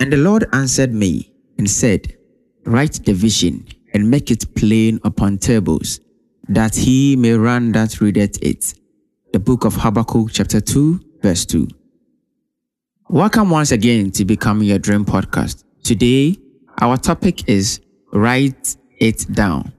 [0.00, 2.16] And the Lord answered me and said,
[2.64, 6.00] Write the vision and make it plain upon tables,
[6.48, 8.72] that he may run that readeth it.
[9.34, 11.68] The book of Habakkuk, chapter 2, verse 2.
[13.10, 15.64] Welcome once again to Becoming Your Dream podcast.
[15.82, 16.38] Today,
[16.80, 19.70] our topic is Write It Down.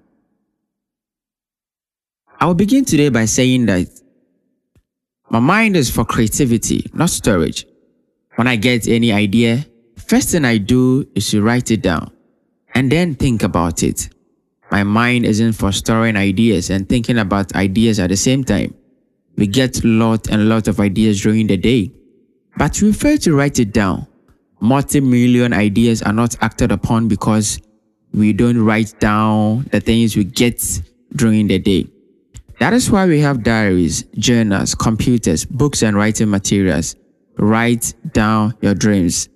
[2.39, 3.87] I will begin today by saying that
[5.31, 7.65] my mind is for creativity, not storage.
[8.35, 9.65] When I get any idea,
[10.11, 12.11] First thing I do is to write it down
[12.75, 14.09] and then think about it.
[14.69, 18.73] My mind isn't for storing ideas and thinking about ideas at the same time.
[19.37, 21.93] We get lot and lot of ideas during the day,
[22.57, 24.05] but we fail to write it down.
[24.59, 27.61] Multi-million ideas are not acted upon because
[28.13, 30.61] we don't write down the things we get
[31.15, 31.87] during the day.
[32.59, 36.97] That is why we have diaries, journals, computers, books, and writing materials.
[37.37, 39.29] Write down your dreams.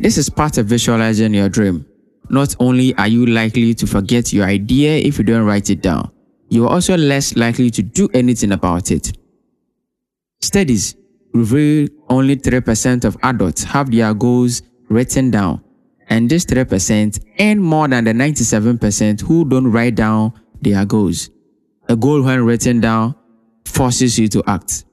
[0.00, 1.84] This is part of visualizing your dream.
[2.30, 6.10] Not only are you likely to forget your idea if you don't write it down,
[6.48, 9.12] you are also less likely to do anything about it.
[10.40, 10.96] Studies
[11.34, 15.62] reveal only 3% of adults have their goals written down,
[16.08, 21.28] and this 3% earn more than the 97% who don't write down their goals.
[21.90, 23.16] A goal when written down
[23.66, 24.84] forces you to act.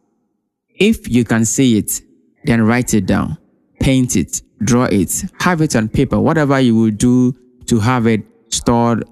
[0.76, 2.02] If you can see it,
[2.44, 3.38] then write it down,
[3.80, 7.36] paint it, draw it, have it on paper, whatever you will do
[7.68, 9.08] to have it stored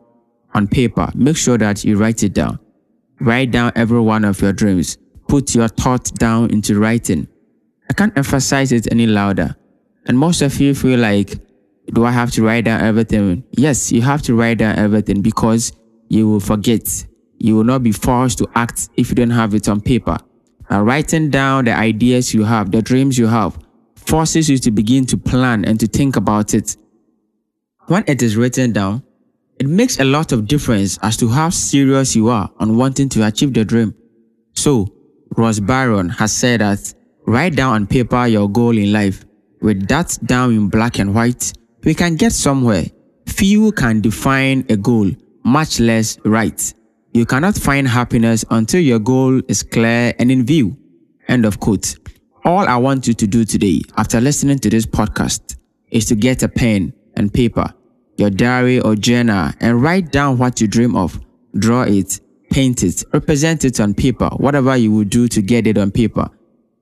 [0.54, 2.60] on paper, make sure that you write it down.
[3.20, 4.98] Write down every one of your dreams.
[5.28, 7.28] Put your thoughts down into writing.
[7.90, 9.56] I can't emphasize it any louder.
[10.06, 11.40] And most of you feel like,
[11.94, 13.44] do I have to write down everything?
[13.52, 15.72] Yes, you have to write down everything because
[16.10, 17.06] you will forget.
[17.38, 20.18] You will not be forced to act if you don't have it on paper.
[20.70, 23.58] Now, writing down the ideas you have, the dreams you have,
[24.08, 26.78] forces you to begin to plan and to think about it.
[27.88, 29.04] When it is written down,
[29.60, 33.26] it makes a lot of difference as to how serious you are on wanting to
[33.26, 33.96] achieve the dream.
[34.54, 34.94] So,
[35.38, 36.94] Ross Byron has said that
[37.26, 39.26] write down on paper your goal in life.
[39.62, 42.86] With that down in black and white, we can get somewhere.
[43.28, 45.12] Few can define a goal,
[45.44, 46.74] much less write.
[47.14, 50.78] You cannot find happiness until your goal is clear and in view.
[51.28, 51.96] End of quote.
[52.46, 55.58] All I want you to do today, after listening to this podcast,
[55.90, 57.74] is to get a pen and paper,
[58.18, 61.20] your diary or journal, and write down what you dream of.
[61.58, 62.20] Draw it,
[62.52, 66.30] paint it, represent it on paper, whatever you will do to get it on paper.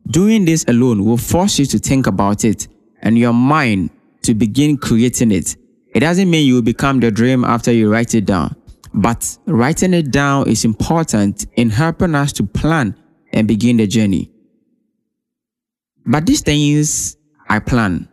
[0.08, 2.68] Doing this alone will force you to think about it
[3.02, 3.90] and your mind
[4.24, 5.56] to begin creating it.
[5.96, 8.54] It doesn't mean you will become the dream after you write it down,
[8.94, 13.00] but writing it down is important in helping us to plan
[13.32, 14.33] and begin the journey.
[16.06, 18.08] But these things I plan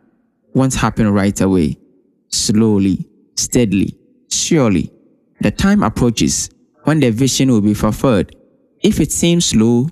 [0.55, 1.79] won't happen right away.
[2.29, 3.99] Slowly, steadily,
[4.31, 4.93] surely.
[5.41, 6.51] The time approaches
[6.85, 8.35] when the vision will be fulfilled.
[8.83, 9.89] If it seems slow,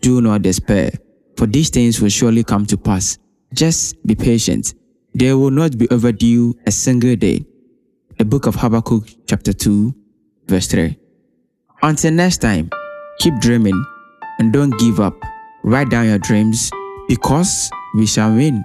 [0.00, 0.92] do not despair,
[1.36, 3.18] for these things will surely come to pass.
[3.52, 4.74] Just be patient.
[5.14, 7.44] They will not be overdue a single day.
[8.18, 9.94] The book of Habakkuk, chapter 2,
[10.46, 10.96] verse 3.
[11.82, 12.70] Until next time,
[13.18, 13.84] keep dreaming
[14.38, 15.14] and don't give up.
[15.64, 16.70] Write down your dreams
[17.10, 18.64] because we shall win.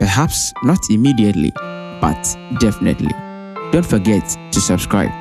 [0.00, 1.52] Perhaps not immediately,
[2.00, 2.20] but
[2.58, 3.12] definitely.
[3.70, 5.12] Don't forget to subscribe.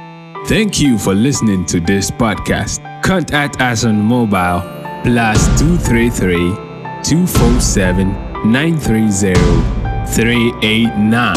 [0.47, 2.81] Thank you for listening to this podcast.
[3.03, 4.62] Contact us on mobile
[5.03, 6.50] plus 233
[7.03, 9.36] 247 930
[10.12, 11.36] 389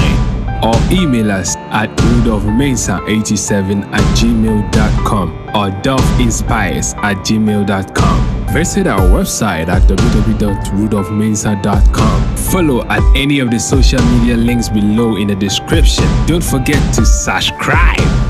[0.64, 8.35] or email us at rudolphmensah87 at gmail.com or dolphinspires at gmail.com.
[8.56, 12.37] Visit our website at www.rudolphmensah.com.
[12.37, 16.06] Follow at any of the social media links below in the description.
[16.26, 18.25] Don't forget to subscribe.